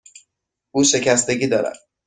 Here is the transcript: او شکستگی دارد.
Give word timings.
او 0.71 0.83
شکستگی 0.83 1.47
دارد. 1.47 1.77